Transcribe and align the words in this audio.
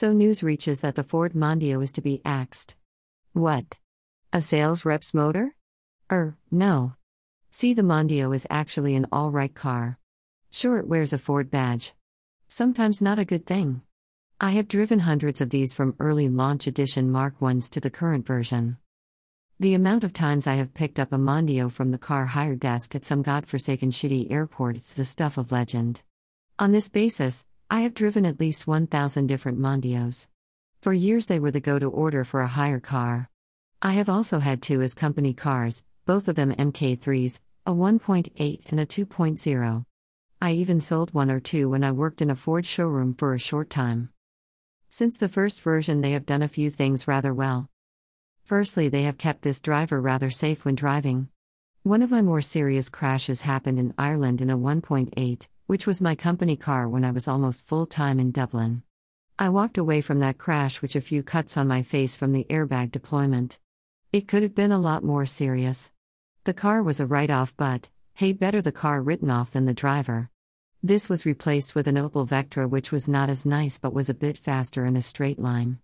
So 0.00 0.12
news 0.12 0.44
reaches 0.44 0.80
that 0.82 0.94
the 0.94 1.02
Ford 1.02 1.32
Mondeo 1.32 1.82
is 1.82 1.90
to 1.90 2.00
be 2.00 2.22
axed. 2.24 2.76
What? 3.32 3.78
A 4.32 4.40
sales 4.40 4.84
rep's 4.84 5.12
motor? 5.12 5.56
Er, 6.12 6.36
no. 6.52 6.94
See, 7.50 7.74
the 7.74 7.82
Mondeo 7.82 8.32
is 8.32 8.46
actually 8.48 8.94
an 8.94 9.08
alright 9.12 9.56
car. 9.56 9.98
Sure, 10.52 10.78
it 10.78 10.86
wears 10.86 11.12
a 11.12 11.18
Ford 11.18 11.50
badge. 11.50 11.94
Sometimes 12.46 13.02
not 13.02 13.18
a 13.18 13.24
good 13.24 13.44
thing. 13.44 13.82
I 14.40 14.52
have 14.52 14.68
driven 14.68 15.00
hundreds 15.00 15.40
of 15.40 15.50
these 15.50 15.74
from 15.74 15.96
early 15.98 16.28
launch 16.28 16.68
edition 16.68 17.10
Mark 17.10 17.40
1s 17.40 17.68
to 17.70 17.80
the 17.80 17.90
current 17.90 18.24
version. 18.24 18.76
The 19.58 19.74
amount 19.74 20.04
of 20.04 20.12
times 20.12 20.46
I 20.46 20.54
have 20.54 20.74
picked 20.74 21.00
up 21.00 21.12
a 21.12 21.18
Mondeo 21.18 21.72
from 21.72 21.90
the 21.90 21.98
car 21.98 22.26
hire 22.26 22.54
desk 22.54 22.94
at 22.94 23.04
some 23.04 23.22
godforsaken 23.22 23.90
shitty 23.90 24.30
airport 24.30 24.76
is 24.76 24.94
the 24.94 25.04
stuff 25.04 25.36
of 25.36 25.50
legend. 25.50 26.04
On 26.60 26.70
this 26.70 26.88
basis, 26.88 27.44
I 27.70 27.80
have 27.82 27.92
driven 27.92 28.24
at 28.24 28.40
least 28.40 28.66
1,000 28.66 29.26
different 29.26 29.58
Mondeos. 29.58 30.26
For 30.80 30.94
years, 30.94 31.26
they 31.26 31.38
were 31.38 31.50
the 31.50 31.60
go 31.60 31.78
to 31.78 31.90
order 31.90 32.24
for 32.24 32.40
a 32.40 32.46
hire 32.46 32.80
car. 32.80 33.28
I 33.82 33.92
have 33.92 34.08
also 34.08 34.38
had 34.38 34.62
two 34.62 34.80
as 34.80 34.94
company 34.94 35.34
cars, 35.34 35.84
both 36.06 36.28
of 36.28 36.34
them 36.34 36.54
MK3s, 36.54 37.40
a 37.66 37.72
1.8 37.72 38.60
and 38.70 38.80
a 38.80 38.86
2.0. 38.86 39.84
I 40.40 40.52
even 40.52 40.80
sold 40.80 41.12
one 41.12 41.30
or 41.30 41.40
two 41.40 41.68
when 41.68 41.84
I 41.84 41.92
worked 41.92 42.22
in 42.22 42.30
a 42.30 42.36
Ford 42.36 42.64
showroom 42.64 43.12
for 43.12 43.34
a 43.34 43.38
short 43.38 43.68
time. 43.68 44.08
Since 44.88 45.18
the 45.18 45.28
first 45.28 45.60
version, 45.60 46.00
they 46.00 46.12
have 46.12 46.24
done 46.24 46.40
a 46.40 46.48
few 46.48 46.70
things 46.70 47.06
rather 47.06 47.34
well. 47.34 47.68
Firstly, 48.44 48.88
they 48.88 49.02
have 49.02 49.18
kept 49.18 49.42
this 49.42 49.60
driver 49.60 50.00
rather 50.00 50.30
safe 50.30 50.64
when 50.64 50.74
driving. 50.74 51.28
One 51.82 52.00
of 52.00 52.10
my 52.10 52.22
more 52.22 52.40
serious 52.40 52.88
crashes 52.88 53.42
happened 53.42 53.78
in 53.78 53.92
Ireland 53.98 54.40
in 54.40 54.48
a 54.48 54.56
1.8, 54.56 55.48
which 55.68 55.86
was 55.86 56.00
my 56.00 56.14
company 56.14 56.56
car 56.56 56.88
when 56.88 57.04
I 57.04 57.10
was 57.10 57.28
almost 57.28 57.66
full 57.66 57.84
time 57.84 58.18
in 58.18 58.30
Dublin. 58.30 58.82
I 59.38 59.50
walked 59.50 59.76
away 59.76 60.00
from 60.00 60.18
that 60.20 60.38
crash 60.38 60.80
with 60.80 60.96
a 60.96 61.00
few 61.02 61.22
cuts 61.22 61.58
on 61.58 61.68
my 61.68 61.82
face 61.82 62.16
from 62.16 62.32
the 62.32 62.46
airbag 62.48 62.90
deployment. 62.90 63.58
It 64.10 64.26
could 64.26 64.42
have 64.42 64.54
been 64.54 64.72
a 64.72 64.78
lot 64.78 65.04
more 65.04 65.26
serious. 65.26 65.92
The 66.44 66.54
car 66.54 66.82
was 66.82 67.00
a 67.00 67.06
write 67.06 67.28
off, 67.28 67.54
but, 67.54 67.90
hey, 68.14 68.32
better 68.32 68.62
the 68.62 68.72
car 68.72 69.02
written 69.02 69.30
off 69.30 69.50
than 69.50 69.66
the 69.66 69.74
driver. 69.74 70.30
This 70.82 71.10
was 71.10 71.26
replaced 71.26 71.74
with 71.74 71.86
an 71.86 71.96
Opel 71.96 72.26
Vectra, 72.26 72.66
which 72.66 72.90
was 72.90 73.06
not 73.06 73.28
as 73.28 73.44
nice 73.44 73.78
but 73.78 73.92
was 73.92 74.08
a 74.08 74.14
bit 74.14 74.38
faster 74.38 74.86
in 74.86 74.96
a 74.96 75.02
straight 75.02 75.38
line. 75.38 75.80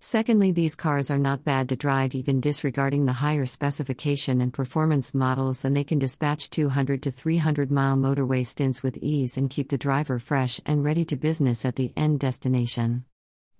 Secondly, 0.00 0.52
these 0.52 0.76
cars 0.76 1.10
are 1.10 1.18
not 1.18 1.42
bad 1.42 1.68
to 1.68 1.74
drive 1.74 2.14
even 2.14 2.40
disregarding 2.40 3.04
the 3.04 3.14
higher 3.14 3.44
specification 3.44 4.40
and 4.40 4.52
performance 4.52 5.12
models, 5.12 5.64
and 5.64 5.76
they 5.76 5.82
can 5.82 5.98
dispatch 5.98 6.50
200 6.50 7.02
to 7.02 7.10
300 7.10 7.72
mile 7.72 7.96
motorway 7.96 8.46
stints 8.46 8.80
with 8.80 8.96
ease 8.98 9.36
and 9.36 9.50
keep 9.50 9.70
the 9.70 9.76
driver 9.76 10.20
fresh 10.20 10.60
and 10.64 10.84
ready 10.84 11.04
to 11.04 11.16
business 11.16 11.64
at 11.64 11.74
the 11.74 11.92
end 11.96 12.20
destination. 12.20 13.04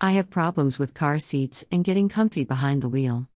I 0.00 0.12
have 0.12 0.30
problems 0.30 0.78
with 0.78 0.94
car 0.94 1.18
seats 1.18 1.64
and 1.72 1.82
getting 1.82 2.08
comfy 2.08 2.44
behind 2.44 2.82
the 2.82 2.88
wheel. 2.88 3.28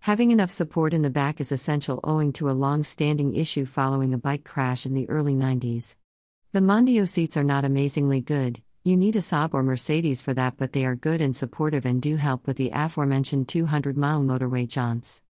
Having 0.00 0.30
enough 0.30 0.50
support 0.50 0.94
in 0.94 1.02
the 1.02 1.10
back 1.10 1.42
is 1.42 1.52
essential 1.52 2.00
owing 2.04 2.32
to 2.34 2.48
a 2.48 2.52
long 2.52 2.84
standing 2.84 3.34
issue 3.34 3.66
following 3.66 4.14
a 4.14 4.18
bike 4.18 4.44
crash 4.44 4.86
in 4.86 4.94
the 4.94 5.08
early 5.10 5.34
90s. 5.34 5.94
The 6.52 6.60
Mondeo 6.60 7.06
seats 7.06 7.36
are 7.36 7.44
not 7.44 7.66
amazingly 7.66 8.22
good, 8.22 8.62
you 8.86 8.96
need 8.96 9.16
a 9.16 9.18
Saab 9.18 9.52
or 9.52 9.64
Mercedes 9.64 10.22
for 10.22 10.32
that, 10.34 10.56
but 10.56 10.72
they 10.72 10.86
are 10.86 10.94
good 10.94 11.20
and 11.20 11.36
supportive 11.36 11.84
and 11.84 12.00
do 12.00 12.14
help 12.14 12.46
with 12.46 12.56
the 12.56 12.70
aforementioned 12.72 13.48
200 13.48 13.96
mile 13.96 14.22
motorway 14.22 14.64
jaunts. 14.64 15.24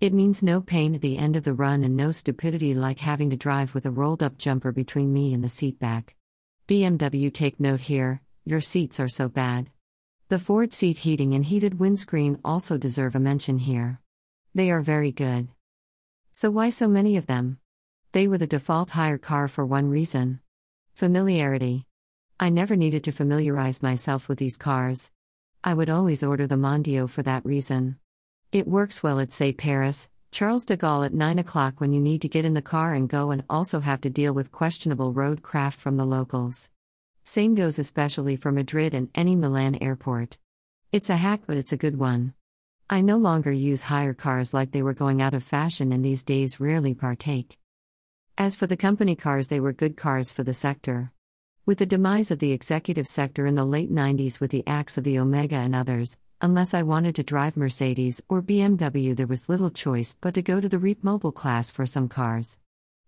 It 0.00 0.14
means 0.14 0.44
no 0.44 0.60
pain 0.60 0.94
at 0.94 1.00
the 1.00 1.18
end 1.18 1.34
of 1.34 1.42
the 1.42 1.52
run 1.52 1.82
and 1.82 1.96
no 1.96 2.12
stupidity 2.12 2.72
like 2.72 3.00
having 3.00 3.28
to 3.30 3.36
drive 3.36 3.74
with 3.74 3.84
a 3.84 3.90
rolled 3.90 4.22
up 4.22 4.38
jumper 4.38 4.70
between 4.70 5.12
me 5.12 5.34
and 5.34 5.42
the 5.42 5.48
seat 5.48 5.80
back. 5.80 6.14
BMW 6.68 7.34
take 7.34 7.58
note 7.58 7.80
here, 7.80 8.22
your 8.44 8.60
seats 8.60 9.00
are 9.00 9.08
so 9.08 9.28
bad. 9.28 9.70
The 10.28 10.38
Ford 10.38 10.72
seat 10.72 10.98
heating 10.98 11.34
and 11.34 11.44
heated 11.44 11.80
windscreen 11.80 12.38
also 12.44 12.78
deserve 12.78 13.16
a 13.16 13.18
mention 13.18 13.58
here. 13.58 14.00
They 14.54 14.70
are 14.70 14.82
very 14.82 15.10
good. 15.10 15.48
So, 16.30 16.48
why 16.52 16.70
so 16.70 16.86
many 16.86 17.16
of 17.16 17.26
them? 17.26 17.58
They 18.12 18.28
were 18.28 18.38
the 18.38 18.46
default 18.46 18.90
hire 18.90 19.18
car 19.18 19.48
for 19.48 19.66
one 19.66 19.90
reason 19.90 20.38
familiarity. 20.94 21.86
I 22.42 22.48
never 22.48 22.74
needed 22.74 23.04
to 23.04 23.12
familiarize 23.12 23.82
myself 23.82 24.26
with 24.26 24.38
these 24.38 24.56
cars. 24.56 25.12
I 25.62 25.74
would 25.74 25.90
always 25.90 26.22
order 26.22 26.46
the 26.46 26.54
Mondeo 26.56 27.06
for 27.06 27.22
that 27.24 27.44
reason. 27.44 27.98
It 28.50 28.66
works 28.66 29.02
well 29.02 29.20
at, 29.20 29.30
say, 29.30 29.52
Paris, 29.52 30.08
Charles 30.32 30.64
de 30.64 30.78
Gaulle 30.78 31.04
at 31.04 31.12
9 31.12 31.38
o'clock 31.38 31.82
when 31.82 31.92
you 31.92 32.00
need 32.00 32.22
to 32.22 32.30
get 32.30 32.46
in 32.46 32.54
the 32.54 32.62
car 32.62 32.94
and 32.94 33.10
go 33.10 33.30
and 33.30 33.44
also 33.50 33.80
have 33.80 34.00
to 34.00 34.08
deal 34.08 34.32
with 34.32 34.52
questionable 34.52 35.12
road 35.12 35.42
craft 35.42 35.78
from 35.78 35.98
the 35.98 36.06
locals. 36.06 36.70
Same 37.24 37.54
goes 37.54 37.78
especially 37.78 38.36
for 38.36 38.50
Madrid 38.50 38.94
and 38.94 39.10
any 39.14 39.36
Milan 39.36 39.76
airport. 39.82 40.38
It's 40.92 41.10
a 41.10 41.16
hack, 41.16 41.42
but 41.46 41.58
it's 41.58 41.74
a 41.74 41.76
good 41.76 41.98
one. 41.98 42.32
I 42.88 43.02
no 43.02 43.18
longer 43.18 43.52
use 43.52 43.82
hire 43.82 44.14
cars 44.14 44.54
like 44.54 44.70
they 44.70 44.82
were 44.82 44.94
going 44.94 45.20
out 45.20 45.34
of 45.34 45.42
fashion 45.42 45.92
and 45.92 46.02
these 46.02 46.22
days 46.22 46.58
rarely 46.58 46.94
partake. 46.94 47.58
As 48.38 48.56
for 48.56 48.66
the 48.66 48.78
company 48.78 49.14
cars, 49.14 49.48
they 49.48 49.60
were 49.60 49.74
good 49.74 49.98
cars 49.98 50.32
for 50.32 50.42
the 50.42 50.54
sector. 50.54 51.12
With 51.70 51.78
the 51.78 51.86
demise 51.86 52.32
of 52.32 52.40
the 52.40 52.50
executive 52.50 53.06
sector 53.06 53.46
in 53.46 53.54
the 53.54 53.64
late 53.64 53.92
90s 53.92 54.40
with 54.40 54.50
the 54.50 54.66
acts 54.66 54.98
of 54.98 55.04
the 55.04 55.20
Omega 55.20 55.54
and 55.54 55.72
others, 55.72 56.18
unless 56.40 56.74
I 56.74 56.82
wanted 56.82 57.14
to 57.14 57.22
drive 57.22 57.56
Mercedes 57.56 58.20
or 58.28 58.42
BMW, 58.42 59.14
there 59.14 59.28
was 59.28 59.48
little 59.48 59.70
choice 59.70 60.16
but 60.20 60.34
to 60.34 60.42
go 60.42 60.60
to 60.60 60.68
the 60.68 60.80
REAP 60.80 61.04
Mobile 61.04 61.30
class 61.30 61.70
for 61.70 61.86
some 61.86 62.08
cars. 62.08 62.58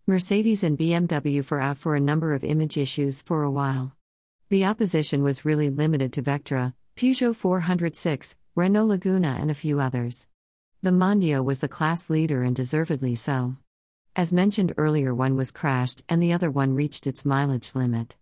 Mercedes 0.06 0.62
and 0.62 0.78
BMW 0.78 1.44
for 1.44 1.60
out 1.60 1.76
for 1.76 1.96
a 1.96 2.00
number 2.00 2.34
of 2.34 2.44
image 2.44 2.78
issues 2.78 3.20
for 3.20 3.42
a 3.42 3.50
while. 3.50 3.96
The 4.48 4.64
opposition 4.64 5.24
was 5.24 5.44
really 5.44 5.68
limited 5.68 6.12
to 6.12 6.22
Vectra, 6.22 6.74
Peugeot 6.94 7.34
406, 7.34 8.36
Renault 8.54 8.86
Laguna, 8.86 9.38
and 9.40 9.50
a 9.50 9.54
few 9.54 9.80
others. 9.80 10.28
The 10.84 10.90
Mondeo 10.90 11.42
was 11.42 11.58
the 11.58 11.66
class 11.66 12.08
leader 12.08 12.44
and 12.44 12.54
deservedly 12.54 13.16
so. 13.16 13.56
As 14.14 14.32
mentioned 14.32 14.72
earlier, 14.76 15.12
one 15.12 15.34
was 15.34 15.50
crashed 15.50 16.04
and 16.08 16.22
the 16.22 16.32
other 16.32 16.48
one 16.48 16.76
reached 16.76 17.08
its 17.08 17.24
mileage 17.24 17.74
limit. 17.74 18.14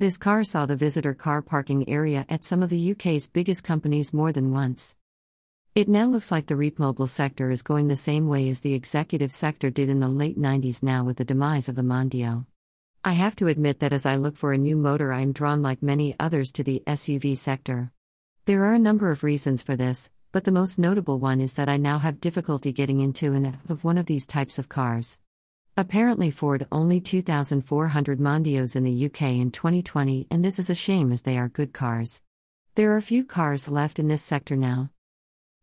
This 0.00 0.16
car 0.16 0.44
saw 0.44 0.64
the 0.64 0.76
visitor 0.76 1.12
car 1.12 1.42
parking 1.42 1.88
area 1.88 2.24
at 2.28 2.44
some 2.44 2.62
of 2.62 2.70
the 2.70 2.92
UK's 2.92 3.28
biggest 3.28 3.64
companies 3.64 4.14
more 4.14 4.30
than 4.30 4.52
once. 4.52 4.94
It 5.74 5.88
now 5.88 6.06
looks 6.06 6.30
like 6.30 6.46
the 6.46 6.54
REAP 6.54 6.78
mobile 6.78 7.08
sector 7.08 7.50
is 7.50 7.64
going 7.64 7.88
the 7.88 7.96
same 7.96 8.28
way 8.28 8.48
as 8.48 8.60
the 8.60 8.74
executive 8.74 9.32
sector 9.32 9.70
did 9.70 9.88
in 9.88 9.98
the 9.98 10.06
late 10.06 10.38
90s 10.38 10.84
now 10.84 11.02
with 11.02 11.16
the 11.16 11.24
demise 11.24 11.68
of 11.68 11.74
the 11.74 11.82
Mondeo. 11.82 12.46
I 13.02 13.14
have 13.14 13.34
to 13.36 13.48
admit 13.48 13.80
that 13.80 13.92
as 13.92 14.06
I 14.06 14.14
look 14.14 14.36
for 14.36 14.52
a 14.52 14.58
new 14.58 14.76
motor, 14.76 15.12
I 15.12 15.20
am 15.20 15.32
drawn 15.32 15.62
like 15.62 15.82
many 15.82 16.14
others 16.20 16.52
to 16.52 16.62
the 16.62 16.80
SUV 16.86 17.36
sector. 17.36 17.90
There 18.44 18.66
are 18.66 18.74
a 18.74 18.78
number 18.78 19.10
of 19.10 19.24
reasons 19.24 19.64
for 19.64 19.74
this, 19.74 20.10
but 20.30 20.44
the 20.44 20.52
most 20.52 20.78
notable 20.78 21.18
one 21.18 21.40
is 21.40 21.54
that 21.54 21.68
I 21.68 21.76
now 21.76 21.98
have 21.98 22.20
difficulty 22.20 22.70
getting 22.70 23.00
into 23.00 23.32
and 23.32 23.48
out 23.48 23.54
of 23.68 23.82
one 23.82 23.98
of 23.98 24.06
these 24.06 24.28
types 24.28 24.60
of 24.60 24.68
cars. 24.68 25.18
Apparently, 25.78 26.28
Ford 26.28 26.66
only 26.72 27.00
2,400 27.00 28.18
Mondeos 28.18 28.74
in 28.74 28.82
the 28.82 29.06
UK 29.06 29.22
in 29.38 29.52
2020, 29.52 30.26
and 30.28 30.44
this 30.44 30.58
is 30.58 30.68
a 30.68 30.74
shame 30.74 31.12
as 31.12 31.22
they 31.22 31.38
are 31.38 31.48
good 31.48 31.72
cars. 31.72 32.20
There 32.74 32.96
are 32.96 33.00
few 33.00 33.24
cars 33.24 33.68
left 33.68 34.00
in 34.00 34.08
this 34.08 34.20
sector 34.20 34.56
now. 34.56 34.90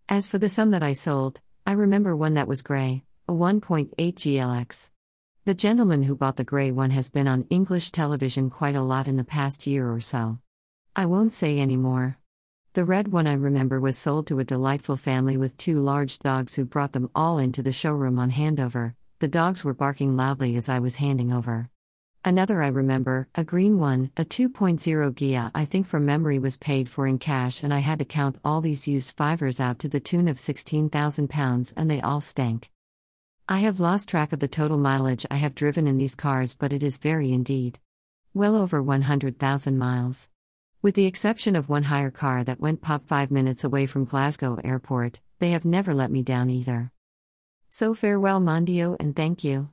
As 0.08 0.26
for 0.26 0.38
the 0.38 0.48
some 0.48 0.72
that 0.72 0.82
I 0.82 0.94
sold, 0.94 1.42
I 1.66 1.74
remember 1.74 2.16
one 2.16 2.34
that 2.36 2.48
was 2.48 2.62
grey, 2.62 3.04
a 3.28 3.34
1.8 3.34 3.90
GLX. 3.98 4.90
The 5.44 5.54
gentleman 5.54 6.04
who 6.04 6.16
bought 6.16 6.38
the 6.38 6.46
grey 6.46 6.72
one 6.72 6.92
has 6.92 7.12
been 7.12 7.28
on 7.28 7.46
English 7.50 7.92
television 7.92 8.50
quite 8.50 8.78
a 8.78 8.82
lot 8.82 9.10
in 9.10 9.18
the 9.18 9.26
past 9.26 9.68
year 9.68 9.92
or 9.92 10.00
so. 10.00 10.40
I 10.96 11.08
won't 11.08 11.34
say 11.34 11.60
any 11.60 11.76
more. 11.76 12.20
The 12.72 12.86
red 12.86 13.10
one 13.10 13.28
I 13.28 13.34
remember 13.34 13.82
was 13.82 13.98
sold 13.98 14.28
to 14.28 14.40
a 14.40 14.46
delightful 14.46 14.96
family 14.96 15.36
with 15.36 15.58
two 15.58 15.82
large 15.82 16.20
dogs 16.20 16.56
who 16.56 16.64
brought 16.64 16.94
them 16.94 17.10
all 17.14 17.38
into 17.38 17.62
the 17.62 17.74
showroom 17.74 18.18
on 18.18 18.32
handover, 18.32 18.94
the 19.26 19.30
dogs 19.30 19.66
were 19.66 19.74
barking 19.74 20.16
loudly 20.16 20.56
as 20.56 20.70
I 20.70 20.78
was 20.78 20.98
handing 20.98 21.34
over. 21.34 21.72
Another 22.24 22.62
I 22.62 22.68
remember, 22.68 23.28
a 23.34 23.44
green 23.44 23.80
one, 23.80 24.12
a 24.16 24.24
2.0 24.24 24.78
Ghia, 25.16 25.50
I 25.56 25.66
think 25.66 25.88
from 25.88 26.06
memory 26.06 26.38
was 26.38 26.58
paid 26.58 26.88
for 26.88 27.08
in 27.08 27.18
cash, 27.18 27.64
and 27.64 27.74
I 27.74 27.80
had 27.80 27.98
to 27.98 28.06
count 28.06 28.38
all 28.46 28.62
these 28.62 28.88
used 28.88 29.18
fivers 29.18 29.60
out 29.60 29.80
to 29.80 29.90
the 29.90 30.00
tune 30.00 30.28
of 30.28 30.38
£16,000, 30.38 31.74
and 31.76 31.90
they 31.90 32.02
all 32.02 32.22
stank. 32.22 32.70
I 33.50 33.62
have 33.62 33.80
lost 33.80 34.08
track 34.08 34.32
of 34.32 34.42
the 34.42 34.48
total 34.48 34.78
mileage 34.78 35.26
I 35.32 35.38
have 35.38 35.56
driven 35.56 35.88
in 35.88 35.98
these 35.98 36.14
cars, 36.14 36.56
but 36.56 36.72
it 36.72 36.84
is 36.84 37.00
very 37.00 37.34
indeed. 37.34 37.80
Well 38.36 38.56
over 38.56 38.80
100,000 38.80 39.76
miles. 39.76 40.30
With 40.84 40.94
the 40.94 41.08
exception 41.08 41.56
of 41.56 41.68
one 41.68 41.86
hire 41.86 42.12
car 42.12 42.44
that 42.44 42.60
went 42.60 42.84
pop 42.84 43.02
five 43.02 43.32
minutes 43.32 43.64
away 43.64 43.88
from 43.88 44.06
Glasgow 44.06 44.60
Airport, 44.64 45.20
they 45.40 45.50
have 45.50 45.66
never 45.66 45.96
let 45.96 46.12
me 46.12 46.22
down 46.22 46.52
either. 46.52 46.92
So 47.78 47.94
farewell, 47.94 48.40
Mondeo, 48.40 48.96
and 49.02 49.14
thank 49.14 49.44
you. 49.44 49.68